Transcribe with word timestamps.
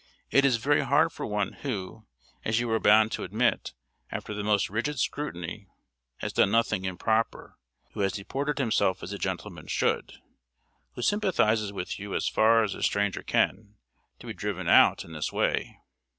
It 0.31 0.45
is 0.45 0.57
very 0.57 0.81
hard 0.81 1.11
for 1.11 1.27
one 1.27 1.53
who, 1.61 2.07
as 2.43 2.59
you 2.59 2.71
are 2.71 2.79
bound 2.79 3.11
to 3.11 3.23
admit, 3.23 3.75
after 4.09 4.33
the 4.33 4.43
most 4.43 4.67
rigid 4.67 4.97
scrutiny, 4.97 5.67
has 6.21 6.33
done 6.33 6.49
nothing 6.49 6.85
improper, 6.85 7.59
who 7.91 7.99
has 7.99 8.11
deported 8.13 8.57
himself 8.57 9.03
as 9.03 9.13
a 9.13 9.19
gentleman 9.19 9.67
should, 9.67 10.13
who 10.95 11.03
sympathizes 11.03 11.71
with 11.71 11.99
you 11.99 12.15
as 12.15 12.27
far 12.27 12.63
as 12.63 12.73
a 12.73 12.81
stranger 12.81 13.21
can, 13.21 13.75
to 14.17 14.25
be 14.25 14.33
driven 14.33 14.67
out 14.67 15.05
in 15.05 15.11
this 15.13 15.31
way." 15.31 15.77